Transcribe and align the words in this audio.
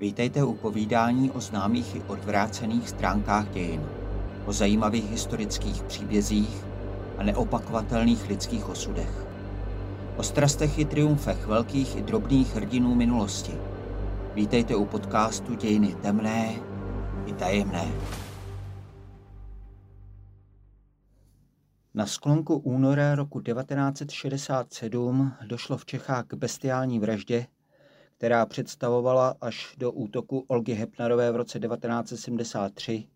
Vítejte 0.00 0.44
u 0.44 0.54
povídání 0.54 1.30
o 1.30 1.40
známých 1.40 1.96
i 1.96 2.02
odvrácených 2.02 2.88
stránkách 2.88 3.50
dějin, 3.50 3.82
o 4.46 4.52
zajímavých 4.52 5.10
historických 5.10 5.82
příbězích 5.82 6.64
a 7.18 7.22
neopakovatelných 7.22 8.28
lidských 8.28 8.68
osudech. 8.68 9.26
O 10.16 10.22
strastech 10.22 10.78
i 10.78 10.84
triumfech 10.84 11.46
velkých 11.46 11.96
i 11.96 12.02
drobných 12.02 12.54
hrdinů 12.54 12.94
minulosti. 12.94 13.52
Vítejte 14.34 14.76
u 14.76 14.84
podcastu 14.84 15.54
Dějiny 15.54 15.94
temné 15.94 16.54
i 17.26 17.32
tajemné. 17.32 17.92
Na 21.94 22.06
sklonku 22.06 22.56
února 22.56 23.14
roku 23.14 23.40
1967 23.40 25.32
došlo 25.46 25.76
v 25.76 25.84
Čechách 25.84 26.24
k 26.26 26.34
bestiální 26.34 26.98
vraždě, 26.98 27.46
která 28.20 28.46
představovala 28.46 29.34
až 29.40 29.74
do 29.78 29.92
útoku 29.92 30.44
Olgy 30.48 30.72
Hepnarové 30.72 31.32
v 31.32 31.36
roce 31.36 31.60
1973 31.60 33.08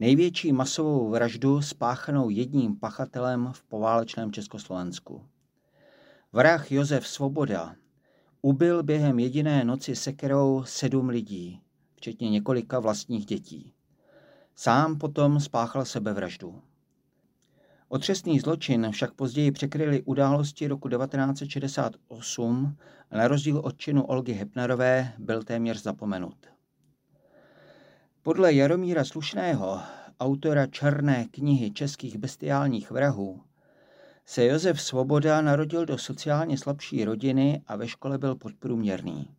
největší 0.00 0.52
masovou 0.52 1.10
vraždu 1.10 1.62
spáchanou 1.62 2.30
jedním 2.30 2.76
pachatelem 2.76 3.48
v 3.52 3.62
poválečném 3.62 4.32
Československu. 4.32 5.24
Vrah 6.32 6.72
Josef 6.72 7.06
Svoboda 7.08 7.76
ubil 8.42 8.82
během 8.82 9.18
jediné 9.18 9.64
noci 9.64 9.96
sekerou 9.96 10.64
sedm 10.66 11.08
lidí, 11.08 11.60
včetně 11.94 12.30
několika 12.30 12.80
vlastních 12.80 13.26
dětí. 13.26 13.72
Sám 14.54 14.98
potom 14.98 15.40
spáchal 15.40 15.84
sebevraždu. 15.84 16.62
Otřesný 17.88 18.40
zločin 18.40 18.90
však 18.90 19.14
později 19.14 19.52
překryly 19.52 20.02
události 20.02 20.68
roku 20.68 20.88
1968 20.88 22.76
a 23.10 23.16
na 23.16 23.28
rozdíl 23.28 23.58
od 23.58 23.78
činu 23.78 24.04
Olgy 24.04 24.32
Hepnerové 24.32 25.12
byl 25.18 25.42
téměř 25.42 25.82
zapomenut. 25.82 26.46
Podle 28.22 28.52
Jaromíra 28.52 29.04
Slušného, 29.04 29.80
autora 30.20 30.66
černé 30.66 31.26
knihy 31.30 31.70
českých 31.70 32.18
bestiálních 32.18 32.90
vrahů, 32.90 33.40
se 34.24 34.44
Josef 34.44 34.82
Svoboda 34.82 35.40
narodil 35.40 35.86
do 35.86 35.98
sociálně 35.98 36.58
slabší 36.58 37.04
rodiny 37.04 37.62
a 37.66 37.76
ve 37.76 37.88
škole 37.88 38.18
byl 38.18 38.34
podprůměrný. 38.34 39.30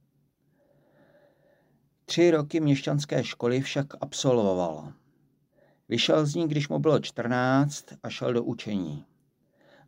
Tři 2.05 2.31
roky 2.31 2.59
měšťanské 2.59 3.23
školy 3.23 3.61
však 3.61 3.87
absolvoval. 4.01 4.93
Vyšel 5.89 6.25
z 6.25 6.35
ní, 6.35 6.47
když 6.47 6.69
mu 6.69 6.79
bylo 6.79 6.99
14 6.99 7.85
a 8.03 8.09
šel 8.09 8.33
do 8.33 8.43
učení. 8.43 9.05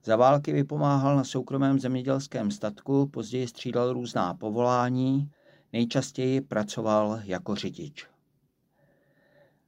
Za 0.03 0.15
války 0.15 0.53
vypomáhal 0.53 1.15
na 1.15 1.23
soukromém 1.23 1.79
zemědělském 1.79 2.51
statku, 2.51 3.07
později 3.07 3.47
střídal 3.47 3.93
různá 3.93 4.33
povolání, 4.33 5.31
nejčastěji 5.73 6.41
pracoval 6.41 7.19
jako 7.23 7.55
řidič. 7.55 8.07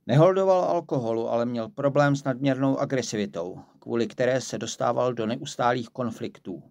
Neholdoval 0.07 0.61
alkoholu, 0.63 1.29
ale 1.29 1.45
měl 1.45 1.69
problém 1.69 2.15
s 2.15 2.23
nadměrnou 2.23 2.77
agresivitou, 2.77 3.59
kvůli 3.79 4.07
které 4.07 4.41
se 4.41 4.57
dostával 4.57 5.13
do 5.13 5.25
neustálých 5.25 5.89
konfliktů. 5.89 6.63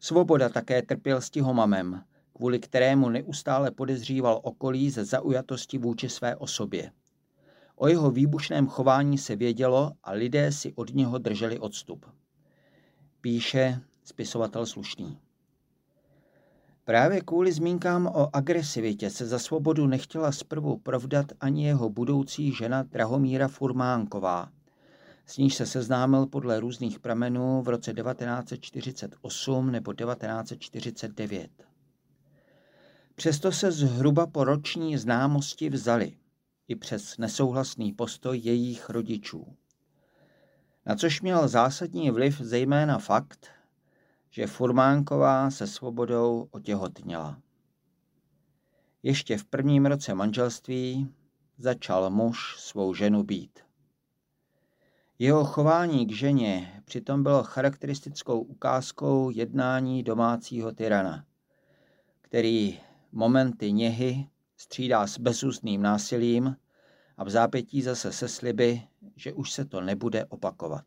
Svoboda 0.00 0.48
také 0.48 0.82
trpěl 0.82 1.20
stihomamem, 1.20 2.02
kvůli 2.36 2.58
kterému 2.58 3.08
neustále 3.08 3.70
podezříval 3.70 4.40
okolí 4.42 4.90
ze 4.90 5.04
zaujatosti 5.04 5.78
vůči 5.78 6.08
své 6.08 6.36
osobě. 6.36 6.92
O 7.82 7.88
jeho 7.88 8.10
výbušném 8.10 8.66
chování 8.66 9.18
se 9.18 9.36
vědělo 9.36 9.92
a 10.04 10.12
lidé 10.12 10.52
si 10.52 10.72
od 10.74 10.94
něho 10.94 11.18
drželi 11.18 11.58
odstup. 11.58 12.06
Píše 13.20 13.80
spisovatel 14.04 14.66
slušný. 14.66 15.18
Právě 16.84 17.20
kvůli 17.20 17.52
zmínkám 17.52 18.06
o 18.06 18.36
agresivitě 18.36 19.10
se 19.10 19.26
za 19.26 19.38
svobodu 19.38 19.86
nechtěla 19.86 20.32
zprvu 20.32 20.76
provdat 20.76 21.26
ani 21.40 21.66
jeho 21.66 21.90
budoucí 21.90 22.52
žena 22.52 22.82
Drahomíra 22.82 23.48
Furmánková, 23.48 24.48
s 25.26 25.36
níž 25.36 25.54
se 25.54 25.66
seznámil 25.66 26.26
podle 26.26 26.60
různých 26.60 26.98
pramenů 26.98 27.62
v 27.62 27.68
roce 27.68 27.94
1948 27.94 29.70
nebo 29.70 29.94
1949. 29.94 31.50
Přesto 33.14 33.52
se 33.52 33.72
zhruba 33.72 34.26
po 34.26 34.44
roční 34.44 34.98
známosti 34.98 35.70
vzali 35.70 36.19
i 36.70 36.76
přes 36.76 37.18
nesouhlasný 37.18 37.92
postoj 37.92 38.38
jejich 38.38 38.90
rodičů. 38.90 39.56
Na 40.86 40.96
což 40.96 41.22
měl 41.22 41.48
zásadní 41.48 42.10
vliv 42.10 42.40
zejména 42.40 42.98
fakt, 42.98 43.46
že 44.30 44.46
Furmánková 44.46 45.50
se 45.50 45.66
svobodou 45.66 46.48
otěhotněla. 46.50 47.40
Ještě 49.02 49.38
v 49.38 49.44
prvním 49.44 49.86
roce 49.86 50.14
manželství 50.14 51.08
začal 51.58 52.10
muž 52.10 52.56
svou 52.58 52.94
ženu 52.94 53.22
být. 53.22 53.58
Jeho 55.18 55.44
chování 55.44 56.06
k 56.06 56.12
ženě 56.12 56.82
přitom 56.84 57.22
bylo 57.22 57.42
charakteristickou 57.42 58.40
ukázkou 58.40 59.30
jednání 59.30 60.02
domácího 60.02 60.72
tyrana, 60.72 61.24
který 62.20 62.80
momenty 63.12 63.72
něhy 63.72 64.28
střídá 64.56 65.06
s 65.06 65.18
bezústným 65.18 65.82
násilím 65.82 66.56
a 67.20 67.24
v 67.24 67.30
zápětí 67.30 67.82
zase 67.82 68.12
se 68.12 68.28
sliby, 68.28 68.82
že 69.16 69.32
už 69.32 69.52
se 69.52 69.64
to 69.64 69.80
nebude 69.80 70.24
opakovat. 70.24 70.84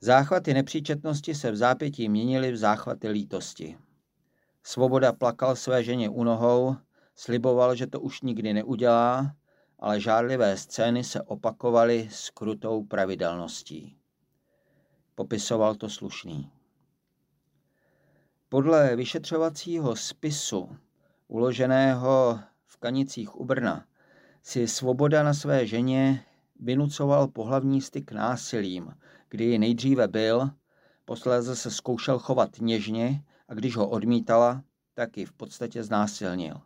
Záchvaty 0.00 0.54
nepříčetnosti 0.54 1.34
se 1.34 1.50
v 1.50 1.56
zápětí 1.56 2.08
měnily 2.08 2.52
v 2.52 2.56
záchvaty 2.56 3.08
lítosti. 3.08 3.76
Svoboda 4.62 5.12
plakal 5.12 5.56
své 5.56 5.84
ženě 5.84 6.08
u 6.08 6.24
nohou, 6.24 6.76
sliboval, 7.14 7.74
že 7.74 7.86
to 7.86 8.00
už 8.00 8.20
nikdy 8.20 8.52
neudělá, 8.52 9.34
ale 9.78 10.00
žárlivé 10.00 10.56
scény 10.56 11.04
se 11.04 11.22
opakovaly 11.22 12.08
s 12.10 12.30
krutou 12.30 12.84
pravidelností. 12.84 13.96
Popisoval 15.14 15.74
to 15.74 15.88
slušný. 15.88 16.50
Podle 18.48 18.96
vyšetřovacího 18.96 19.96
spisu, 19.96 20.76
uloženého 21.28 22.40
v 22.66 22.76
Kanicích 22.76 23.40
u 23.40 23.44
Brna, 23.44 23.84
si 24.42 24.68
Svoboda 24.68 25.22
na 25.22 25.34
své 25.34 25.66
ženě 25.66 26.24
vynucoval 26.60 27.28
pohlavní 27.28 27.80
styk 27.80 28.12
násilím, 28.12 28.94
kdy 29.28 29.58
nejdříve 29.58 30.08
byl, 30.08 30.50
posléze 31.04 31.56
se 31.56 31.70
zkoušel 31.70 32.18
chovat 32.18 32.50
něžně 32.60 33.24
a 33.48 33.54
když 33.54 33.76
ho 33.76 33.88
odmítala, 33.88 34.62
tak 34.94 35.16
ji 35.16 35.24
v 35.24 35.32
podstatě 35.32 35.82
znásilnil. 35.82 36.60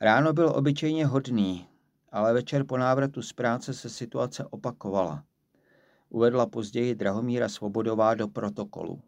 Ráno 0.00 0.32
byl 0.32 0.48
obyčejně 0.48 1.06
hodný, 1.06 1.68
ale 2.12 2.32
večer 2.32 2.64
po 2.64 2.76
návratu 2.76 3.22
z 3.22 3.32
práce 3.32 3.74
se 3.74 3.88
situace 3.88 4.44
opakovala. 4.44 5.24
Uvedla 6.08 6.46
později 6.46 6.94
Drahomíra 6.94 7.48
Svobodová 7.48 8.14
do 8.14 8.28
protokolu. 8.28 9.02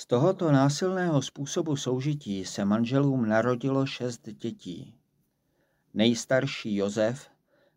Z 0.00 0.06
tohoto 0.06 0.52
násilného 0.52 1.22
způsobu 1.22 1.76
soužití 1.76 2.44
se 2.44 2.64
manželům 2.64 3.28
narodilo 3.28 3.86
šest 3.86 4.28
dětí. 4.28 4.94
Nejstarší 5.94 6.76
Josef, 6.76 7.30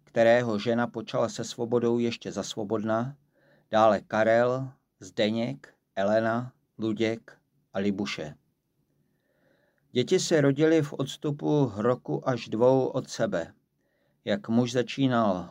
kterého 0.03 0.59
žena 0.59 0.88
počala 0.88 1.29
se 1.29 1.44
svobodou 1.44 2.00
ještě 2.00 2.31
za 2.31 2.44
svobodna, 2.44 3.16
dále 3.72 4.01
Karel, 4.01 4.69
Zdeněk, 5.00 5.73
Elena, 5.95 6.53
Luděk 6.78 7.38
a 7.73 7.79
Libuše. 7.79 8.35
Děti 9.91 10.19
se 10.19 10.41
rodily 10.41 10.81
v 10.81 10.94
odstupu 10.94 11.72
roku 11.75 12.29
až 12.29 12.50
dvou 12.50 12.88
od 12.88 13.09
sebe. 13.09 13.53
Jak 14.25 14.50
muž 14.50 14.72
začínal 14.72 15.50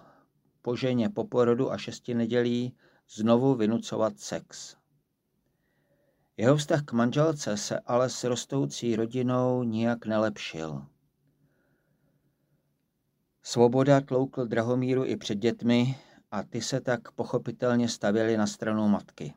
po 0.62 0.76
ženě 0.76 1.08
po 1.08 1.24
porodu 1.24 1.72
a 1.72 1.78
šesti 1.78 2.14
nedělí 2.14 2.76
znovu 3.08 3.54
vynucovat 3.54 4.18
sex. 4.18 4.81
Jeho 6.36 6.56
vztah 6.56 6.82
k 6.82 6.92
manželce 6.92 7.56
se 7.56 7.80
ale 7.80 8.10
s 8.10 8.24
rostoucí 8.24 8.96
rodinou 8.96 9.62
nijak 9.62 10.06
nelepšil. 10.06 10.86
Svoboda 13.42 14.00
tloukl 14.00 14.46
Drahomíru 14.46 15.04
i 15.04 15.16
před 15.16 15.34
dětmi 15.34 15.98
a 16.30 16.42
ty 16.42 16.60
se 16.60 16.80
tak 16.80 17.10
pochopitelně 17.10 17.88
stavěly 17.88 18.36
na 18.36 18.46
stranu 18.46 18.88
matky. 18.88 19.34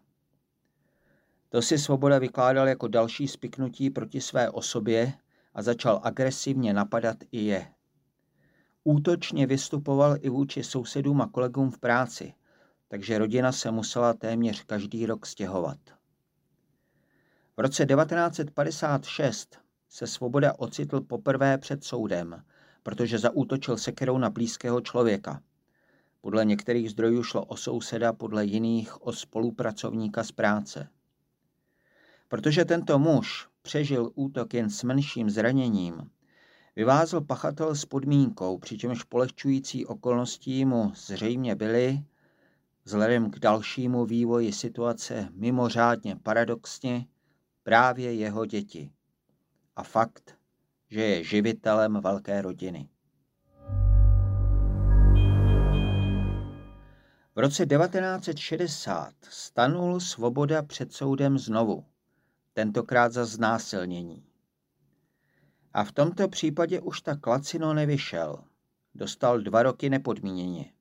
To 1.49 1.61
si 1.61 1.77
Svoboda 1.77 2.19
vykládal 2.19 2.67
jako 2.67 2.87
další 2.87 3.27
spiknutí 3.27 3.89
proti 3.89 4.21
své 4.21 4.49
osobě 4.49 5.13
a 5.53 5.61
začal 5.61 6.01
agresivně 6.03 6.73
napadat 6.73 7.17
i 7.31 7.45
je. 7.45 7.67
Útočně 8.83 9.47
vystupoval 9.47 10.17
i 10.21 10.29
vůči 10.29 10.63
sousedům 10.63 11.21
a 11.21 11.27
kolegům 11.27 11.71
v 11.71 11.79
práci, 11.79 12.33
takže 12.87 13.17
rodina 13.17 13.51
se 13.51 13.71
musela 13.71 14.13
téměř 14.13 14.63
každý 14.63 15.05
rok 15.05 15.25
stěhovat. 15.25 15.94
V 17.57 17.61
roce 17.61 17.85
1956 17.85 19.57
se 19.89 20.07
Svoboda 20.07 20.53
ocitl 20.57 21.01
poprvé 21.01 21.57
před 21.57 21.83
soudem, 21.83 22.43
protože 22.83 23.19
zaútočil 23.19 23.77
sekerou 23.77 24.17
na 24.17 24.29
blízkého 24.29 24.81
člověka. 24.81 25.41
Podle 26.21 26.45
některých 26.45 26.91
zdrojů 26.91 27.23
šlo 27.23 27.45
o 27.45 27.57
souseda, 27.57 28.13
podle 28.13 28.45
jiných 28.45 29.01
o 29.01 29.13
spolupracovníka 29.13 30.23
z 30.23 30.31
práce. 30.31 30.87
Protože 32.27 32.65
tento 32.65 32.99
muž 32.99 33.47
přežil 33.61 34.11
útok 34.15 34.53
jen 34.53 34.69
s 34.69 34.83
menším 34.83 35.29
zraněním, 35.29 36.09
vyvázl 36.75 37.21
pachatel 37.21 37.75
s 37.75 37.85
podmínkou, 37.85 38.57
přičemž 38.57 39.03
polehčující 39.03 39.85
okolností 39.85 40.65
mu 40.65 40.91
zřejmě 40.95 41.55
byly, 41.55 42.03
vzhledem 42.83 43.31
k 43.31 43.39
dalšímu 43.39 44.05
vývoji 44.05 44.53
situace 44.53 45.29
mimořádně 45.31 46.15
paradoxně, 46.15 47.05
právě 47.65 48.13
jeho 48.13 48.45
děti. 48.45 48.91
A 49.75 49.83
fakt, 49.83 50.37
že 50.89 51.01
je 51.01 51.23
živitelem 51.23 51.99
velké 52.01 52.41
rodiny. 52.41 52.89
V 57.35 57.39
roce 57.39 57.65
1960 57.65 59.13
stanul 59.29 59.99
Svoboda 59.99 60.63
před 60.63 60.93
soudem 60.93 61.37
znovu, 61.37 61.85
tentokrát 62.53 63.11
za 63.11 63.25
znásilnění. 63.25 64.25
A 65.73 65.83
v 65.83 65.91
tomto 65.91 66.27
případě 66.27 66.81
už 66.81 67.01
tak 67.01 67.27
lacino 67.27 67.73
nevyšel. 67.73 68.43
Dostal 68.95 69.39
dva 69.39 69.63
roky 69.63 69.89
nepodmíněně. 69.89 70.73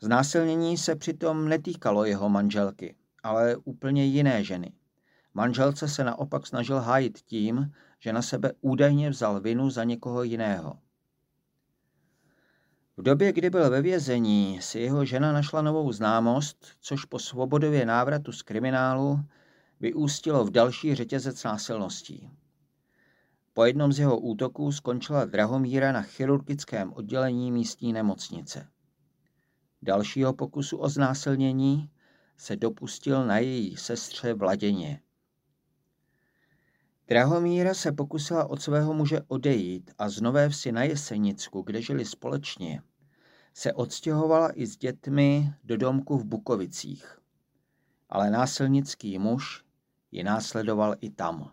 Znásilnění 0.00 0.76
se 0.78 0.96
přitom 0.96 1.48
netýkalo 1.48 2.04
jeho 2.04 2.28
manželky, 2.28 2.96
ale 3.22 3.56
úplně 3.56 4.04
jiné 4.04 4.44
ženy. 4.44 4.77
Manželce 5.38 5.88
se 5.88 6.04
naopak 6.04 6.46
snažil 6.46 6.80
hájit 6.80 7.18
tím, 7.18 7.72
že 7.98 8.12
na 8.12 8.22
sebe 8.22 8.52
údajně 8.60 9.10
vzal 9.10 9.40
vinu 9.40 9.70
za 9.70 9.84
někoho 9.84 10.22
jiného. 10.22 10.78
V 12.96 13.02
době, 13.02 13.32
kdy 13.32 13.50
byl 13.50 13.70
ve 13.70 13.82
vězení, 13.82 14.62
si 14.62 14.80
jeho 14.80 15.04
žena 15.04 15.32
našla 15.32 15.62
novou 15.62 15.92
známost, 15.92 16.66
což 16.80 17.04
po 17.04 17.18
svobodově 17.18 17.86
návratu 17.86 18.32
z 18.32 18.42
kriminálu 18.42 19.20
vyústilo 19.80 20.44
v 20.44 20.50
další 20.50 20.94
řetězec 20.94 21.44
násilností. 21.44 22.30
Po 23.52 23.64
jednom 23.64 23.92
z 23.92 23.98
jeho 23.98 24.18
útoků 24.18 24.72
skončila 24.72 25.24
Drahomíra 25.24 25.92
na 25.92 26.02
chirurgickém 26.02 26.92
oddělení 26.92 27.52
místní 27.52 27.92
nemocnice. 27.92 28.68
Dalšího 29.82 30.32
pokusu 30.32 30.76
o 30.76 30.88
znásilnění 30.88 31.90
se 32.36 32.56
dopustil 32.56 33.26
na 33.26 33.38
její 33.38 33.76
sestře 33.76 34.34
Vladěně. 34.34 35.00
Drahomíra 37.08 37.74
se 37.74 37.92
pokusila 37.92 38.50
od 38.50 38.62
svého 38.62 38.94
muže 38.94 39.20
odejít 39.28 39.90
a 39.98 40.08
z 40.08 40.20
Nové 40.20 40.48
vsi 40.48 40.72
na 40.72 40.82
Jesenicku, 40.82 41.62
kde 41.62 41.82
žili 41.82 42.04
společně, 42.04 42.82
se 43.54 43.72
odstěhovala 43.72 44.52
i 44.52 44.66
s 44.66 44.76
dětmi 44.76 45.52
do 45.64 45.76
domku 45.76 46.18
v 46.18 46.24
Bukovicích. 46.24 47.18
Ale 48.08 48.30
násilnický 48.30 49.18
muž 49.18 49.64
ji 50.12 50.24
následoval 50.24 50.94
i 51.00 51.10
tam. 51.10 51.52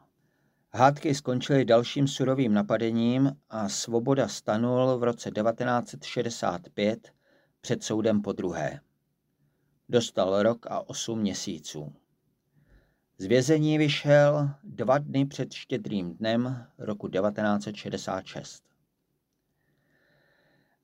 Hádky 0.74 1.16
skončily 1.16 1.66
dalším 1.66 2.08
surovým 2.08 2.54
napadením 2.54 3.31
a 3.50 3.69
Svoboda 3.69 4.28
stanul 4.28 4.98
v 4.98 5.04
roce 5.04 5.31
1965 5.31 7.13
před 7.62 7.84
soudem 7.84 8.22
po 8.22 8.31
druhé. 8.31 8.80
Dostal 9.90 10.44
rok 10.44 10.66
a 10.69 10.90
osm 10.90 11.19
měsíců. 11.19 11.94
Z 13.17 13.25
vězení 13.25 13.77
vyšel 13.77 14.50
dva 14.63 14.97
dny 14.97 15.25
před 15.25 15.53
štědrým 15.53 16.15
dnem 16.15 16.65
roku 16.77 17.07
1966. 17.07 18.63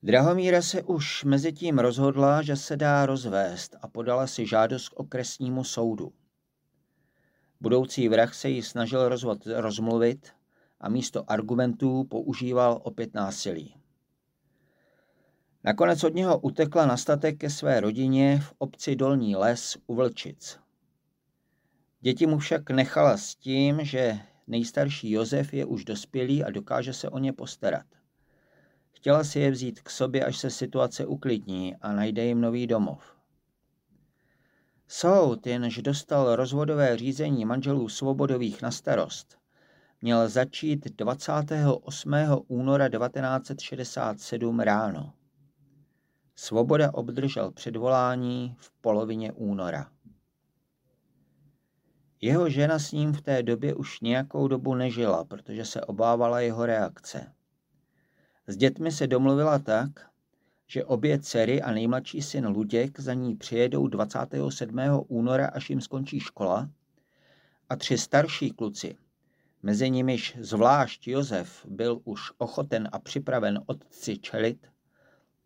Drahomíra 0.04 0.62
se 0.62 0.84
už 0.84 1.24
mezi 1.24 1.54
tím 1.54 1.80
rozhodla, 1.80 2.42
že 2.42 2.56
se 2.56 2.78
dá 2.78 3.06
rozvést 3.06 3.76
a 3.82 3.88
podala 3.88 4.28
si 4.28 4.48
žádost 4.48 4.90
k 4.90 5.00
okresnímu 5.00 5.64
soudu. 5.64 6.14
Budoucí 7.62 8.10
vrah 8.10 8.34
se 8.34 8.50
jí 8.50 8.62
snažil 8.62 9.10
rozvod 9.10 9.48
rozmluvit 9.56 10.30
a 10.80 10.90
místo 10.90 11.32
argumentů 11.32 12.04
používal 12.04 12.80
opět 12.84 13.14
násilí. 13.14 13.76
Nakonec 15.64 16.04
od 16.04 16.16
něho 16.16 16.40
utekla 16.40 16.86
na 16.86 16.98
statek 16.98 17.38
ke 17.38 17.50
své 17.50 17.80
rodině 17.80 18.40
v 18.40 18.54
obci 18.58 18.96
Dolní 18.96 19.36
les 19.36 19.78
u 19.88 19.96
Vlčic. 19.96 20.61
Děti 22.04 22.28
mu 22.28 22.38
však 22.38 22.70
nechala 22.70 23.18
s 23.18 23.36
tím, 23.36 23.80
že 23.86 24.20
nejstarší 24.48 25.12
Josef 25.12 25.54
je 25.54 25.66
už 25.66 25.86
dospělý 25.86 26.44
a 26.44 26.50
dokáže 26.50 26.94
se 26.94 27.10
o 27.10 27.20
ně 27.20 27.34
postarat. 27.34 27.86
Chtěla 28.92 29.24
si 29.24 29.40
je 29.40 29.52
vzít 29.52 29.82
k 29.82 29.90
sobě, 29.90 30.26
až 30.26 30.38
se 30.38 30.50
situace 30.50 31.06
uklidní 31.06 31.76
a 31.76 31.94
najde 31.94 32.26
jim 32.26 32.42
nový 32.42 32.68
domov. 32.68 33.16
Soud, 34.88 35.48
jenž 35.48 35.78
dostal 35.78 36.36
rozvodové 36.36 36.98
řízení 36.98 37.46
manželů 37.46 37.90
Svobodových 37.90 38.62
na 38.62 38.72
starost, 38.72 39.38
měl 40.02 40.30
začít 40.30 40.98
28. 40.98 42.14
února 42.48 42.90
1967 42.90 44.60
ráno. 44.60 45.14
Svoboda 46.36 46.94
obdržel 46.94 47.52
předvolání 47.52 48.56
v 48.58 48.72
polovině 48.82 49.32
února. 49.32 49.92
Jeho 52.22 52.50
žena 52.50 52.80
s 52.80 52.92
ním 52.92 53.14
v 53.14 53.22
té 53.22 53.44
době 53.44 53.76
už 53.76 54.02
nějakou 54.02 54.48
dobu 54.48 54.76
nežila, 54.76 55.24
protože 55.24 55.66
se 55.66 55.82
obávala 55.82 56.40
jeho 56.40 56.66
reakce. 56.66 57.34
S 58.48 58.58
dětmi 58.58 58.92
se 58.92 59.08
domluvila 59.08 59.60
tak, 59.60 59.90
že 60.68 60.86
obě 60.86 61.20
dcery 61.20 61.62
a 61.62 61.72
nejmladší 61.72 62.22
syn 62.22 62.48
Luděk 62.48 63.00
za 63.00 63.14
ní 63.14 63.36
přijedou 63.36 63.88
27. 63.88 64.80
února, 65.08 65.48
až 65.48 65.70
jim 65.70 65.82
skončí 65.82 66.20
škola, 66.20 66.70
a 67.70 67.76
tři 67.76 67.98
starší 67.98 68.52
kluci, 68.52 68.96
mezi 69.64 69.90
nimiž 69.90 70.38
zvlášť 70.40 71.08
Josef 71.08 71.66
byl 71.66 72.02
už 72.04 72.32
ochoten 72.38 72.90
a 72.92 73.00
připraven 73.00 73.60
otci 73.66 74.18
čelit, 74.18 74.68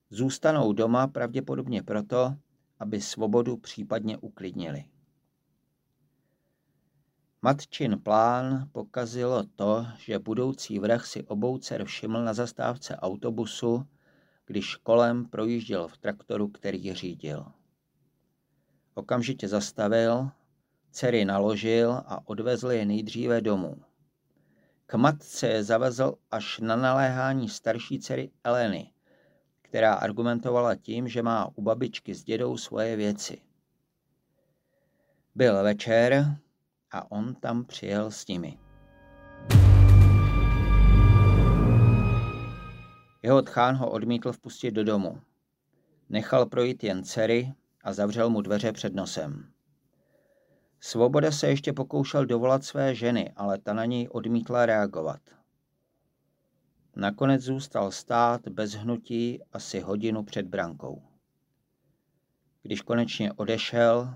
zůstanou 0.09 0.73
doma 0.73 1.07
pravděpodobně 1.07 1.83
proto, 1.83 2.35
aby 2.79 3.01
svobodu 3.01 3.57
případně 3.57 4.17
uklidnili. 4.17 4.85
Matčin 7.41 7.99
plán 7.99 8.69
pokazilo 8.71 9.43
to, 9.55 9.85
že 9.97 10.19
budoucí 10.19 10.79
vrah 10.79 11.05
si 11.05 11.23
obou 11.23 11.57
dcer 11.57 11.85
všiml 11.85 12.23
na 12.23 12.33
zastávce 12.33 12.95
autobusu, 12.95 13.87
když 14.45 14.75
kolem 14.75 15.25
projížděl 15.25 15.87
v 15.87 15.97
traktoru, 15.97 16.47
který 16.47 16.93
řídil. 16.93 17.45
Okamžitě 18.93 19.47
zastavil, 19.47 20.29
dcery 20.91 21.25
naložil 21.25 21.91
a 21.91 22.27
odvezl 22.27 22.71
je 22.71 22.85
nejdříve 22.85 23.41
domů. 23.41 23.75
K 24.85 24.93
matce 24.93 25.47
je 25.47 25.63
zavezl 25.63 26.15
až 26.31 26.59
na 26.59 26.75
naléhání 26.75 27.49
starší 27.49 27.99
dcery 27.99 28.31
Eleny, 28.43 28.91
která 29.61 29.93
argumentovala 29.93 30.75
tím, 30.75 31.07
že 31.07 31.23
má 31.23 31.51
u 31.55 31.61
babičky 31.61 32.15
s 32.15 32.23
dědou 32.23 32.57
svoje 32.57 32.95
věci. 32.95 33.41
Byl 35.35 35.63
večer 35.63 36.37
a 36.95 37.11
on 37.11 37.35
tam 37.35 37.65
přijel 37.65 38.11
s 38.11 38.27
nimi. 38.27 38.57
Jeho 43.23 43.41
tchán 43.41 43.75
ho 43.75 43.91
odmítl 43.91 44.31
vpustit 44.31 44.71
do 44.71 44.83
domu. 44.83 45.21
Nechal 46.09 46.45
projít 46.45 46.83
jen 46.83 47.03
dcery 47.03 47.53
a 47.83 47.93
zavřel 47.93 48.29
mu 48.29 48.41
dveře 48.41 48.71
před 48.71 48.95
nosem. 48.95 49.51
Svoboda 50.79 51.31
se 51.31 51.47
ještě 51.47 51.73
pokoušel 51.73 52.25
dovolat 52.25 52.63
své 52.63 52.95
ženy, 52.95 53.33
ale 53.35 53.57
ta 53.57 53.73
na 53.73 53.85
něj 53.85 54.07
odmítla 54.11 54.65
reagovat. 54.65 55.21
Nakonec 56.95 57.41
zůstal 57.41 57.91
stát 57.91 58.47
bez 58.47 58.71
hnutí 58.71 59.39
asi 59.53 59.79
hodinu 59.79 60.23
před 60.23 60.47
brankou. 60.47 61.03
Když 62.63 62.81
konečně 62.81 63.33
odešel, 63.33 64.15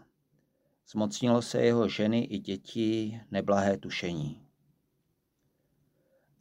zmocnilo 0.92 1.42
se 1.42 1.62
jeho 1.62 1.88
ženy 1.88 2.24
i 2.24 2.40
dětí 2.40 3.22
neblahé 3.32 3.78
tušení. 3.78 4.42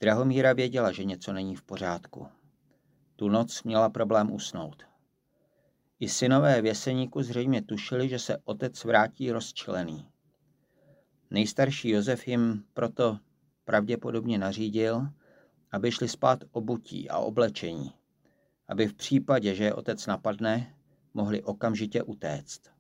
Drahomíra 0.01 0.53
věděla, 0.53 0.93
že 0.93 1.05
něco 1.05 1.33
není 1.33 1.57
v 1.57 1.63
pořádku. 1.63 2.29
Tu 3.17 3.29
noc 3.29 3.63
měla 3.63 3.89
problém 3.89 4.33
usnout. 4.33 4.83
I 6.01 6.09
synové 6.09 6.63
věseníku 6.63 7.23
zřejmě 7.23 7.63
tušili, 7.63 8.09
že 8.09 8.19
se 8.19 8.39
otec 8.45 8.85
vrátí 8.85 9.33
rozčilený. 9.33 10.09
Nejstarší 11.31 11.89
Josef 11.89 12.29
jim 12.29 12.65
proto 12.75 13.19
pravděpodobně 13.65 14.39
nařídil, 14.39 15.09
aby 15.73 15.93
šli 15.93 16.09
spát 16.09 16.45
obutí 16.51 17.11
a 17.11 17.19
oblečení, 17.19 17.93
aby 18.69 18.87
v 18.87 18.95
případě, 18.95 19.55
že 19.55 19.65
je 19.65 19.75
otec 19.75 20.07
napadne, 20.07 20.75
mohli 21.15 21.43
okamžitě 21.43 22.03
utéct. 22.03 22.78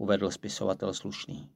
Uvedl 0.00 0.30
spisovatel 0.30 0.94
slušný. 0.94 1.50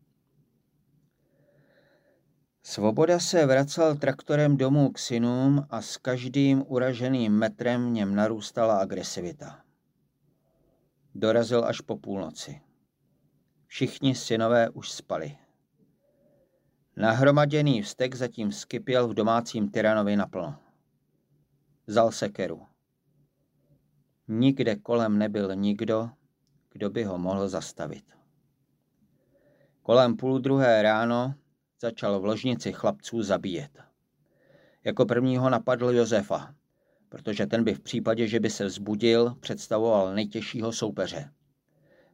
Svoboda 2.62 3.20
se 3.20 3.46
vracel 3.46 3.96
traktorem 3.96 4.56
domů 4.56 4.92
k 4.92 4.98
synům 4.98 5.66
a 5.70 5.82
s 5.82 5.96
každým 5.96 6.64
uraženým 6.66 7.32
metrem 7.32 7.88
v 7.88 7.90
něm 7.90 8.14
narůstala 8.14 8.78
agresivita. 8.78 9.64
Dorazil 11.14 11.64
až 11.64 11.80
po 11.80 11.96
půlnoci. 11.96 12.60
Všichni 13.66 14.14
synové 14.14 14.70
už 14.70 14.90
spali. 14.90 15.38
Nahromaděný 16.96 17.82
vztek 17.82 18.14
zatím 18.14 18.52
skypěl 18.52 19.08
v 19.08 19.14
domácím 19.14 19.70
tyranovi 19.70 20.16
naplno. 20.16 20.58
Vzal 21.86 22.12
sekeru. 22.12 22.62
Nikde 24.28 24.76
kolem 24.76 25.18
nebyl 25.18 25.54
nikdo, 25.54 26.10
kdo 26.72 26.90
by 26.90 27.04
ho 27.04 27.18
mohl 27.18 27.48
zastavit. 27.48 28.04
Kolem 29.86 30.16
půl 30.16 30.38
druhé 30.38 30.82
ráno 30.82 31.34
začal 31.80 32.20
v 32.20 32.24
ložnici 32.24 32.72
chlapců 32.72 33.22
zabíjet. 33.22 33.70
Jako 34.84 35.06
prvního 35.06 35.50
napadl 35.50 35.90
Josefa, 35.90 36.54
protože 37.08 37.46
ten 37.46 37.64
by 37.64 37.74
v 37.74 37.80
případě, 37.80 38.28
že 38.28 38.40
by 38.40 38.50
se 38.50 38.64
vzbudil, 38.64 39.36
představoval 39.40 40.14
nejtěžšího 40.14 40.72
soupeře. 40.72 41.30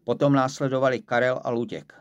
Potom 0.05 0.33
následovali 0.33 1.01
Karel 1.01 1.41
a 1.45 1.51
Luděk. 1.51 1.95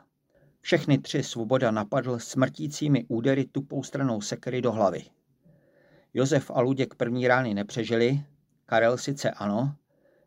Všechny 0.61 0.97
tři 0.97 1.23
Svoboda 1.23 1.71
napadl 1.71 2.19
smrtícími 2.19 3.05
údery 3.07 3.45
tupou 3.45 3.83
stranou 3.83 4.21
sekery 4.21 4.61
do 4.61 4.71
hlavy. 4.71 5.03
Josef 6.13 6.51
a 6.51 6.61
Luděk 6.61 6.95
první 6.95 7.27
rány 7.27 7.53
nepřežili, 7.53 8.23
Karel 8.65 8.97
sice 8.97 9.31
ano, 9.31 9.75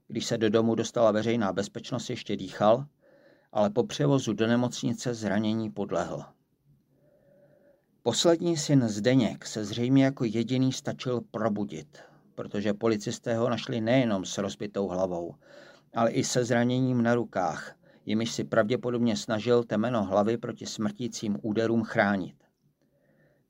když 0.09 0.27
se 0.27 0.39
do 0.39 0.51
domu 0.51 0.75
dostala 0.75 1.11
veřejná 1.11 1.53
bezpečnost, 1.53 2.11
ještě 2.11 2.37
dýchal, 2.37 2.87
ale 3.53 3.71
po 3.71 3.85
převozu 3.85 4.33
do 4.33 4.47
nemocnice 4.47 5.15
zranění 5.15 5.71
podlehl. 5.71 6.25
Poslední 8.03 8.57
syn 8.57 8.89
Zdeněk 8.89 9.47
se 9.47 9.65
zřejmě 9.65 10.05
jako 10.05 10.25
jediný 10.25 10.73
stačil 10.73 11.21
probudit, 11.31 11.99
protože 12.35 12.75
policisté 12.75 13.37
ho 13.37 13.51
našli 13.51 13.81
nejenom 13.81 14.25
s 14.25 14.39
rozbitou 14.39 14.89
hlavou, 14.89 15.35
ale 15.95 16.11
i 16.11 16.25
se 16.25 16.45
zraněním 16.45 17.03
na 17.03 17.15
rukách, 17.15 17.77
jimiž 18.07 18.33
si 18.33 18.45
pravděpodobně 18.45 19.17
snažil 19.17 19.65
temeno 19.65 20.05
hlavy 20.05 20.37
proti 20.37 20.67
smrtícím 20.67 21.39
úderům 21.43 21.85
chránit. 21.85 22.37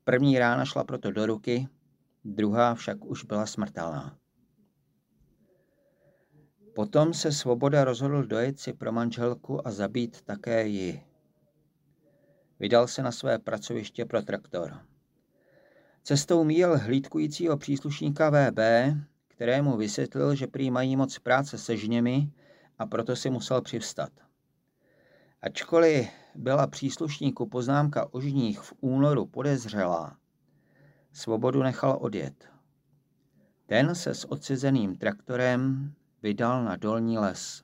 První 0.03 0.39
rána 0.39 0.65
šla 0.65 0.83
proto 0.83 1.11
do 1.11 1.25
ruky, 1.25 1.67
druhá 2.25 2.75
však 2.75 3.05
už 3.05 3.23
byla 3.23 3.45
smrtelná. 3.45 4.17
Potom 6.73 7.13
se 7.13 7.31
Svoboda 7.31 7.83
rozhodl 7.83 8.23
dojet 8.23 8.59
si 8.59 8.73
pro 8.73 8.91
manželku 8.91 9.67
a 9.67 9.71
zabít 9.71 10.21
také 10.21 10.67
ji. 10.67 11.03
Vydal 12.59 12.87
se 12.87 13.03
na 13.03 13.11
své 13.11 13.39
pracoviště 13.39 14.05
pro 14.05 14.21
traktor. 14.21 14.79
Cestou 16.03 16.43
míjel 16.43 16.77
hlídkujícího 16.77 17.57
příslušníka 17.57 18.29
VB, 18.29 18.59
kterému 19.27 19.77
vysvětlil, 19.77 20.35
že 20.35 20.47
prý 20.47 20.71
mají 20.71 20.95
moc 20.95 21.19
práce 21.19 21.57
se 21.57 21.77
žněmi 21.77 22.31
a 22.79 22.85
proto 22.85 23.15
si 23.15 23.29
musel 23.29 23.61
přivstat. 23.61 24.09
Ačkoliv 25.41 26.09
byla 26.35 26.67
příslušníku 26.67 27.47
poznámka 27.47 28.13
o 28.13 28.21
žních 28.21 28.59
v 28.59 28.73
únoru 28.81 29.25
podezřelá, 29.25 30.17
svobodu 31.11 31.63
nechal 31.63 31.97
odjet. 32.01 32.49
Ten 33.65 33.95
se 33.95 34.13
s 34.13 34.31
odcizeným 34.31 34.95
traktorem 34.95 35.93
vydal 36.23 36.63
na 36.63 36.75
dolní 36.75 37.17
les. 37.17 37.63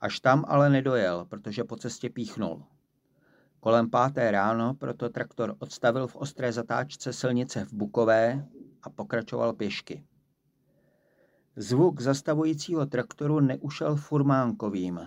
Až 0.00 0.20
tam 0.20 0.44
ale 0.48 0.70
nedojel, 0.70 1.24
protože 1.24 1.64
po 1.64 1.76
cestě 1.76 2.10
píchnul. 2.10 2.64
Kolem 3.60 3.90
páté 3.90 4.30
ráno 4.30 4.74
proto 4.74 5.08
traktor 5.08 5.56
odstavil 5.58 6.06
v 6.06 6.16
ostré 6.16 6.52
zatáčce 6.52 7.12
silnice 7.12 7.64
v 7.64 7.72
Bukové 7.72 8.48
a 8.82 8.90
pokračoval 8.90 9.52
pěšky. 9.52 10.04
Zvuk 11.56 12.00
zastavujícího 12.00 12.86
traktoru 12.86 13.40
neušel 13.40 13.96
furmánkovým, 13.96 15.00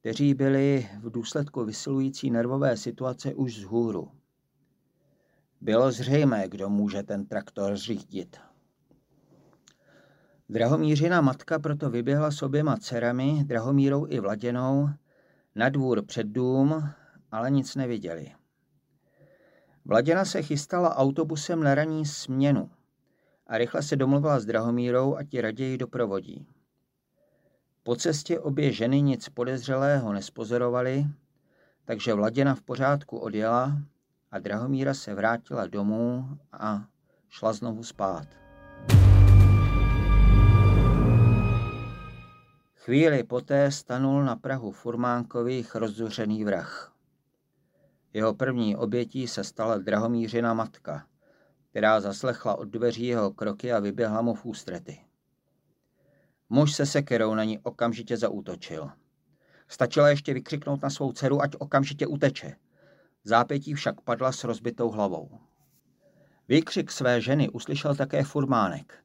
kteří 0.00 0.34
byli 0.34 0.88
v 1.00 1.10
důsledku 1.10 1.64
vysilující 1.64 2.30
nervové 2.30 2.76
situace 2.76 3.34
už 3.34 3.56
z 3.56 3.64
hůru. 3.64 4.10
Bylo 5.60 5.92
zřejmé, 5.92 6.48
kdo 6.48 6.68
může 6.68 7.02
ten 7.02 7.26
traktor 7.26 7.76
řídit. 7.76 8.49
Drahomířina 10.50 11.20
matka 11.20 11.58
proto 11.58 11.90
vyběhla 11.90 12.30
s 12.30 12.42
oběma 12.42 12.76
dcerami, 12.76 13.44
Drahomírou 13.44 14.06
i 14.08 14.20
Vladěnou, 14.20 14.88
na 15.54 15.68
dvůr 15.68 16.04
před 16.04 16.26
dům, 16.26 16.90
ale 17.30 17.50
nic 17.50 17.74
neviděli. 17.74 18.32
Vladěna 19.84 20.24
se 20.24 20.42
chystala 20.42 20.96
autobusem 20.96 21.62
na 21.62 21.74
ranní 21.74 22.06
směnu 22.06 22.70
a 23.46 23.58
rychle 23.58 23.82
se 23.82 23.96
domluvila 23.96 24.40
s 24.40 24.44
Drahomírou 24.44 25.16
a 25.16 25.24
ti 25.24 25.40
raději 25.40 25.78
doprovodí. 25.78 26.46
Po 27.82 27.96
cestě 27.96 28.40
obě 28.40 28.72
ženy 28.72 29.02
nic 29.02 29.28
podezřelého 29.28 30.12
nespozorovali, 30.12 31.06
takže 31.84 32.14
Vladěna 32.14 32.54
v 32.54 32.62
pořádku 32.62 33.18
odjela 33.18 33.78
a 34.30 34.38
Drahomíra 34.38 34.94
se 34.94 35.14
vrátila 35.14 35.66
domů 35.66 36.38
a 36.52 36.84
šla 37.28 37.52
znovu 37.52 37.82
spát. 37.82 38.49
Chvíli 42.90 43.24
poté 43.24 43.70
stanul 43.70 44.24
na 44.24 44.36
Prahu 44.36 44.72
Furmánkových 44.72 45.74
rozzuřený 45.74 46.44
vrah. 46.44 46.94
Jeho 48.12 48.34
první 48.34 48.76
obětí 48.76 49.28
se 49.28 49.44
stala 49.44 49.78
Drahomířina 49.78 50.54
matka, 50.54 51.06
která 51.70 52.00
zaslechla 52.00 52.54
od 52.54 52.64
dveří 52.64 53.06
jeho 53.06 53.30
kroky 53.30 53.72
a 53.72 53.78
vyběhla 53.78 54.22
mu 54.22 54.34
v 54.34 54.44
ústrety. 54.44 55.00
Muž 56.48 56.72
se 56.72 56.86
sekerou 56.86 57.34
na 57.34 57.44
ní 57.44 57.58
okamžitě 57.58 58.16
zaútočil. 58.16 58.90
Stačila 59.68 60.08
ještě 60.08 60.34
vykřiknout 60.34 60.82
na 60.82 60.90
svou 60.90 61.12
dceru, 61.12 61.42
ať 61.42 61.56
okamžitě 61.58 62.06
uteče. 62.06 62.56
Zápětí 63.24 63.74
však 63.74 64.00
padla 64.00 64.32
s 64.32 64.44
rozbitou 64.44 64.90
hlavou. 64.90 65.38
Výkřik 66.48 66.90
své 66.90 67.20
ženy 67.20 67.48
uslyšel 67.48 67.94
také 67.94 68.24
furmánek 68.24 69.04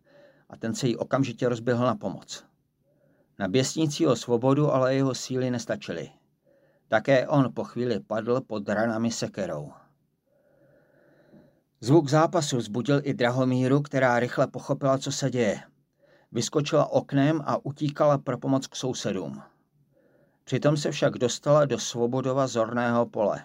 a 0.50 0.58
ten 0.58 0.76
se 0.76 0.88
jí 0.88 0.98
okamžitě 0.98 1.50
rozběhl 1.50 1.86
na 1.86 1.96
pomoc. 1.96 2.55
Na 3.40 3.48
běsnícího 3.48 4.16
svobodu 4.16 4.72
ale 4.72 4.96
jeho 4.96 5.16
síly 5.16 5.52
nestačily. 5.52 6.10
Také 6.88 7.28
on 7.28 7.54
po 7.54 7.64
chvíli 7.64 8.00
padl 8.00 8.42
pod 8.42 8.70
ranami 8.70 9.12
sekerou. 9.12 9.72
Zvuk 11.82 12.10
zápasu 12.10 12.62
zbudil 12.62 13.02
i 13.04 13.14
Drahomíru, 13.14 13.82
která 13.82 14.20
rychle 14.20 14.48
pochopila, 14.48 14.98
co 14.98 15.12
se 15.12 15.30
děje. 15.30 15.60
Vyskočila 16.32 16.92
oknem 16.92 17.42
a 17.46 17.66
utíkala 17.66 18.18
pro 18.18 18.38
pomoc 18.38 18.68
k 18.68 18.76
sousedům. 18.76 19.42
Přitom 20.44 20.78
se 20.78 20.92
však 20.92 21.14
dostala 21.14 21.66
do 21.66 21.80
svobodova 21.80 22.48
zorného 22.48 23.06
pole. 23.06 23.44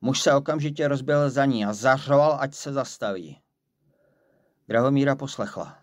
Muž 0.00 0.20
se 0.20 0.34
okamžitě 0.34 0.88
rozbil 0.88 1.30
za 1.30 1.44
ní 1.44 1.64
a 1.64 1.72
zařval, 1.72 2.36
ať 2.40 2.54
se 2.54 2.72
zastaví. 2.72 3.38
Drahomíra 4.68 5.16
poslechla. 5.16 5.78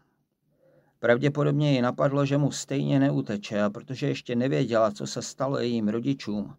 Pravděpodobně 1.05 1.74
ji 1.74 1.81
napadlo, 1.81 2.25
že 2.25 2.38
mu 2.38 2.51
stejně 2.51 3.00
neuteče 3.00 3.62
a 3.62 3.69
protože 3.69 4.07
ještě 4.07 4.35
nevěděla, 4.35 4.91
co 4.91 5.07
se 5.07 5.21
stalo 5.21 5.59
jejím 5.59 5.88
rodičům, 5.88 6.55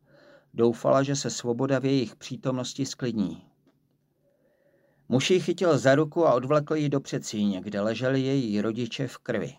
doufala, 0.55 1.03
že 1.03 1.17
se 1.17 1.31
svoboda 1.31 1.79
v 1.79 1.85
jejich 1.85 2.17
přítomnosti 2.17 2.87
sklidní. 2.87 3.45
Muž 5.09 5.31
ji 5.31 5.41
chytil 5.41 5.79
za 5.79 5.95
ruku 5.95 6.27
a 6.27 6.35
odvlekl 6.35 6.75
ji 6.75 6.89
do 6.89 7.01
předsíně, 7.01 7.61
kde 7.61 7.81
leželi 7.81 8.21
její 8.21 8.61
rodiče 8.61 9.09
v 9.09 9.19
krvi. 9.19 9.55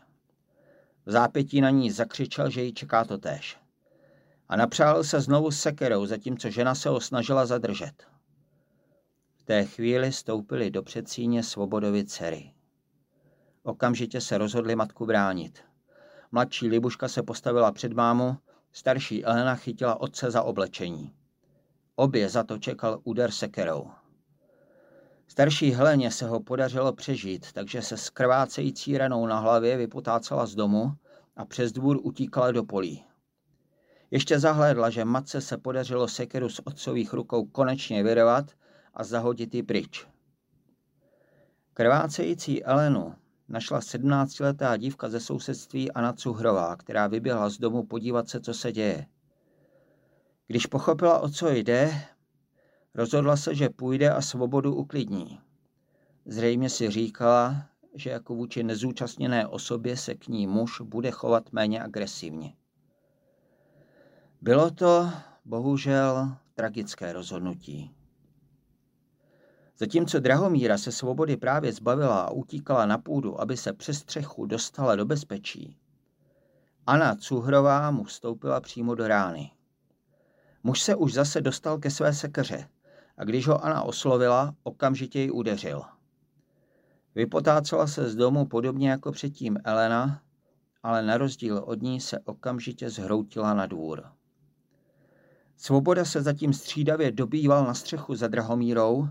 V 1.05 1.11
zápětí 1.11 1.61
na 1.61 1.69
ní 1.69 1.91
zakřičel, 1.91 2.49
že 2.49 2.63
ji 2.63 2.73
čeká 2.73 3.05
to 3.05 3.17
též. 3.17 3.57
A 4.49 4.55
napřál 4.55 5.03
se 5.03 5.21
znovu 5.21 5.51
s 5.51 5.59
sekerou, 5.59 6.05
zatímco 6.05 6.49
žena 6.49 6.75
se 6.75 6.89
ho 6.89 6.99
snažila 6.99 7.45
zadržet. 7.45 8.03
V 9.41 9.45
té 9.45 9.65
chvíli 9.65 10.11
stoupili 10.11 10.71
do 10.71 10.83
předsíně 10.83 11.43
svobodovi 11.43 12.05
dcery. 12.05 12.51
Okamžitě 13.67 14.21
se 14.21 14.37
rozhodli 14.37 14.75
matku 14.75 15.05
bránit. 15.05 15.59
Mladší 16.31 16.67
Libuška 16.67 17.07
se 17.07 17.23
postavila 17.23 17.71
před 17.71 17.93
mámu, 17.93 18.37
starší 18.71 19.25
Elena 19.25 19.55
chytila 19.55 20.01
otce 20.01 20.31
za 20.31 20.43
oblečení. 20.43 21.13
Obě 21.95 22.29
za 22.29 22.43
to 22.43 22.57
čekal 22.57 22.99
úder 23.03 23.31
sekerou. 23.31 23.89
Starší 25.27 25.71
Heleně 25.71 26.11
se 26.11 26.27
ho 26.27 26.39
podařilo 26.39 26.93
přežít, 26.93 27.51
takže 27.51 27.81
se 27.81 27.97
s 27.97 28.09
krvácející 28.09 28.97
ranou 28.97 29.25
na 29.25 29.39
hlavě 29.39 29.77
vypotácela 29.77 30.45
z 30.45 30.55
domu 30.55 30.91
a 31.35 31.45
přes 31.45 31.71
dvůr 31.71 31.99
utíkala 32.01 32.51
do 32.51 32.63
polí. 32.63 33.03
Ještě 34.11 34.39
zahlédla, 34.39 34.89
že 34.89 35.05
matce 35.05 35.41
se 35.41 35.57
podařilo 35.57 36.07
sekeru 36.07 36.49
z 36.49 36.59
otcových 36.65 37.13
rukou 37.13 37.45
konečně 37.45 38.03
vyrvat 38.03 38.51
a 38.93 39.03
zahodit 39.03 39.55
ji 39.55 39.63
pryč. 39.63 40.07
Krvácející 41.73 42.63
Elenu 42.63 43.15
našla 43.49 43.79
17-letá 43.79 44.77
dívka 44.77 45.09
ze 45.09 45.19
sousedství 45.19 45.91
Anna 45.91 46.13
Cuhrová, 46.13 46.75
která 46.75 47.07
vyběhla 47.07 47.49
z 47.49 47.57
domu 47.57 47.83
podívat 47.83 48.29
se, 48.29 48.39
co 48.39 48.53
se 48.53 48.71
děje. 48.71 49.05
Když 50.47 50.65
pochopila, 50.65 51.19
o 51.19 51.29
co 51.29 51.49
jde, 51.49 52.01
rozhodla 52.93 53.37
se, 53.37 53.55
že 53.55 53.69
půjde 53.69 54.11
a 54.11 54.21
svobodu 54.21 54.75
uklidní. 54.75 55.39
Zřejmě 56.25 56.69
si 56.69 56.89
říkala, 56.89 57.55
že 57.95 58.09
jako 58.09 58.35
vůči 58.35 58.63
nezúčastněné 58.63 59.47
osobě 59.47 59.97
se 59.97 60.15
k 60.15 60.27
ní 60.27 60.47
muž 60.47 60.81
bude 60.81 61.11
chovat 61.11 61.51
méně 61.51 61.83
agresivně. 61.83 62.53
Bylo 64.41 64.71
to, 64.71 65.09
bohužel, 65.45 66.35
tragické 66.55 67.13
rozhodnutí. 67.13 67.96
Zatímco 69.79 70.19
Drahomíra 70.19 70.77
se 70.77 70.91
svobody 70.91 71.37
právě 71.37 71.73
zbavila 71.73 72.21
a 72.21 72.31
utíkala 72.31 72.85
na 72.85 72.97
půdu, 72.97 73.41
aby 73.41 73.57
se 73.57 73.73
přes 73.73 73.97
střechu 73.97 74.45
dostala 74.45 74.95
do 74.95 75.05
bezpečí, 75.05 75.77
Anna 76.87 77.15
Cuhrová 77.15 77.91
mu 77.91 78.03
vstoupila 78.03 78.61
přímo 78.61 78.95
do 78.95 79.07
rány. 79.07 79.51
Muž 80.63 80.81
se 80.81 80.95
už 80.95 81.13
zase 81.13 81.41
dostal 81.41 81.77
ke 81.77 81.91
své 81.91 82.13
sekeře 82.13 82.67
a 83.17 83.23
když 83.23 83.47
ho 83.47 83.65
Anna 83.65 83.83
oslovila, 83.83 84.55
okamžitě 84.63 85.19
ji 85.19 85.31
udeřil. 85.31 85.81
Vypotácela 87.15 87.87
se 87.87 88.09
z 88.09 88.15
domu 88.15 88.45
podobně 88.45 88.89
jako 88.89 89.11
předtím 89.11 89.57
Elena, 89.63 90.21
ale 90.83 91.03
na 91.03 91.17
rozdíl 91.17 91.57
od 91.65 91.81
ní 91.81 92.01
se 92.01 92.19
okamžitě 92.19 92.89
zhroutila 92.89 93.53
na 93.53 93.65
dvůr. 93.65 94.03
Svoboda 95.57 96.05
se 96.05 96.21
zatím 96.21 96.53
střídavě 96.53 97.11
dobýval 97.11 97.65
na 97.65 97.73
střechu 97.73 98.15
za 98.15 98.27
Drahomírou, 98.27 99.07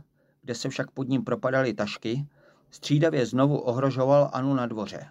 kde 0.46 0.54
se 0.54 0.68
však 0.68 0.90
pod 0.90 1.08
ním 1.08 1.24
propadaly 1.24 1.74
tašky, 1.74 2.26
střídavě 2.70 3.26
znovu 3.26 3.58
ohrožoval 3.58 4.30
Anu 4.32 4.54
na 4.54 4.66
dvoře. 4.66 5.06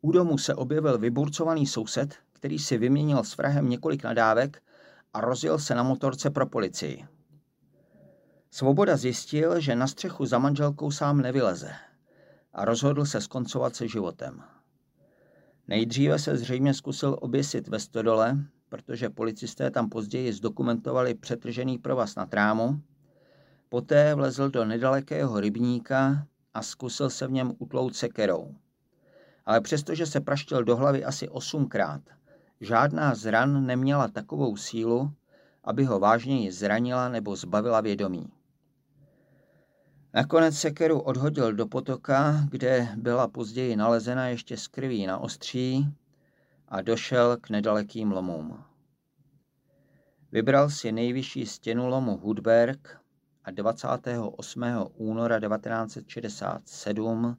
U 0.00 0.12
domu 0.12 0.38
se 0.38 0.54
objevil 0.54 0.98
vyburcovaný 0.98 1.66
soused, 1.66 2.14
který 2.32 2.58
si 2.58 2.78
vyměnil 2.78 3.24
s 3.24 3.36
vrahem 3.36 3.68
několik 3.68 4.04
nadávek 4.04 4.62
a 5.14 5.20
rozjel 5.20 5.58
se 5.58 5.74
na 5.74 5.82
motorce 5.82 6.30
pro 6.30 6.46
policii. 6.46 7.04
Svoboda 8.50 8.96
zjistil, 8.96 9.60
že 9.60 9.76
na 9.76 9.86
střechu 9.86 10.26
za 10.26 10.38
manželkou 10.38 10.90
sám 10.90 11.20
nevyleze 11.20 11.70
a 12.52 12.64
rozhodl 12.64 13.04
se 13.04 13.20
skoncovat 13.20 13.76
se 13.76 13.88
životem. 13.88 14.42
Nejdříve 15.68 16.18
se 16.18 16.36
zřejmě 16.36 16.74
zkusil 16.74 17.16
oběsit 17.20 17.68
ve 17.68 17.78
stodole, 17.78 18.38
protože 18.68 19.10
policisté 19.10 19.70
tam 19.70 19.88
později 19.88 20.32
zdokumentovali 20.32 21.14
přetržený 21.14 21.78
provaz 21.78 22.14
na 22.14 22.26
trámu. 22.26 22.80
Poté 23.74 24.14
vlezl 24.14 24.50
do 24.50 24.64
nedalekého 24.64 25.40
rybníka 25.40 26.26
a 26.54 26.62
zkusil 26.62 27.10
se 27.10 27.26
v 27.26 27.32
něm 27.32 27.52
utlout 27.58 27.96
sekerou. 27.96 28.54
Ale 29.46 29.60
přestože 29.60 30.06
se 30.06 30.20
praštil 30.20 30.64
do 30.64 30.76
hlavy 30.76 31.04
asi 31.04 31.28
osmkrát, 31.28 32.00
žádná 32.60 33.14
z 33.14 33.30
ran 33.30 33.66
neměla 33.66 34.08
takovou 34.08 34.56
sílu, 34.56 35.12
aby 35.64 35.84
ho 35.84 35.98
vážněji 35.98 36.52
zranila 36.52 37.08
nebo 37.08 37.36
zbavila 37.36 37.80
vědomí. 37.80 38.32
Nakonec 40.12 40.58
sekeru 40.58 41.00
odhodil 41.00 41.52
do 41.52 41.66
potoka, 41.66 42.46
kde 42.50 42.88
byla 42.96 43.28
později 43.28 43.76
nalezena 43.76 44.28
ještě 44.28 44.56
z 44.56 44.66
krví 44.66 45.06
na 45.06 45.18
ostří 45.18 45.88
a 46.68 46.82
došel 46.82 47.36
k 47.36 47.50
nedalekým 47.50 48.12
lomům. 48.12 48.64
Vybral 50.32 50.70
si 50.70 50.92
nejvyšší 50.92 51.46
stěnu 51.46 51.88
lomu 51.88 52.16
Hudberg 52.16 53.03
a 53.44 53.50
28. 53.50 54.64
února 54.94 55.40
1967 55.40 57.36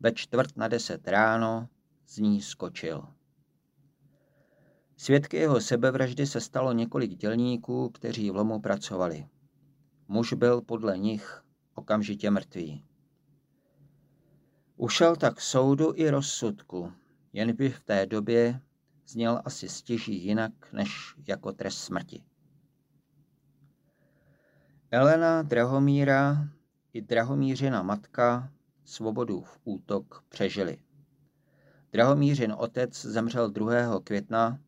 ve 0.00 0.12
čtvrt 0.12 0.56
na 0.56 0.68
deset 0.68 1.08
ráno 1.08 1.68
z 2.06 2.18
ní 2.18 2.42
skočil. 2.42 3.06
Svědky 4.96 5.36
jeho 5.36 5.60
sebevraždy 5.60 6.26
se 6.26 6.40
stalo 6.40 6.72
několik 6.72 7.10
dělníků, 7.10 7.88
kteří 7.88 8.30
v 8.30 8.36
lomu 8.36 8.60
pracovali. 8.60 9.28
Muž 10.08 10.32
byl 10.32 10.60
podle 10.60 10.98
nich 10.98 11.42
okamžitě 11.74 12.30
mrtvý. 12.30 12.84
Ušel 14.76 15.16
tak 15.16 15.40
soudu 15.40 15.92
i 15.96 16.10
rozsudku, 16.10 16.92
jen 17.32 17.56
by 17.56 17.70
v 17.70 17.80
té 17.80 18.06
době 18.06 18.60
zněl 19.06 19.42
asi 19.44 19.68
stěží 19.68 20.24
jinak 20.24 20.52
než 20.72 21.14
jako 21.28 21.52
trest 21.52 21.78
smrti. 21.78 22.22
Elena 24.92 25.42
Drahomíra 25.42 26.48
i 26.92 27.02
Drahomířina 27.02 27.82
matka 27.82 28.50
v 29.40 29.58
útok 29.64 30.24
přežili. 30.28 30.78
Drahomířin 31.92 32.54
otec 32.58 33.06
zemřel 33.06 33.50
2. 33.50 34.00
května, 34.04 34.58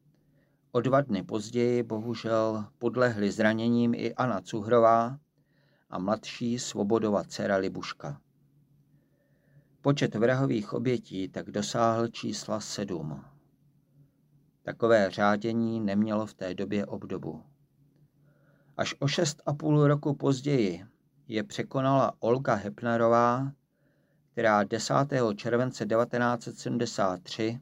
o 0.72 0.80
dva 0.80 1.00
dny 1.00 1.22
později 1.22 1.82
bohužel 1.82 2.64
podlehli 2.78 3.30
zraněním 3.30 3.94
i 3.94 4.14
Anna 4.14 4.40
Cuhrová 4.40 5.18
a 5.90 5.98
mladší 5.98 6.58
Svobodova 6.58 7.24
dcera 7.24 7.56
Libuška. 7.56 8.20
Počet 9.80 10.14
vrahových 10.14 10.72
obětí 10.72 11.28
tak 11.28 11.50
dosáhl 11.50 12.08
čísla 12.08 12.61
sedm. 12.61 13.24
Takové 14.62 15.11
řádění 15.11 15.80
nemělo 15.80 16.26
v 16.26 16.35
té 16.35 16.54
době 16.54 16.87
obdobu. 16.87 17.42
Až 18.76 18.94
o 18.98 19.06
šest 19.06 19.42
a 19.46 19.52
půl 19.52 19.87
roku 19.87 20.14
později 20.14 20.85
je 21.28 21.42
překonala 21.42 22.12
Olga 22.20 22.54
Hepnerová, 22.54 23.52
která 24.32 24.64
10. 24.64 24.94
července 25.37 25.87
1973 25.87 27.61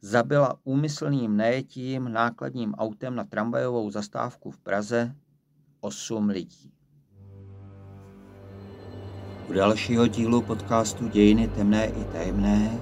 zabila 0.00 0.58
úmyslným 0.64 1.36
nejetím 1.36 2.12
nákladním 2.12 2.74
autem 2.74 3.14
na 3.14 3.24
tramvajovou 3.24 3.90
zastávku 3.90 4.50
v 4.50 4.58
Praze 4.58 5.14
8 5.80 6.28
lidí. 6.28 6.72
U 9.48 9.52
dalšího 9.52 10.06
dílu 10.06 10.42
podcastu 10.42 11.08
Dějiny 11.08 11.48
temné 11.48 11.86
i 11.86 12.04
tajemné 12.04 12.80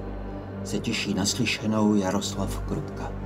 se 0.65 0.79
těší 0.79 1.15
naslyšenou 1.15 1.95
Jaroslav 1.95 2.61
Krutka. 2.61 3.22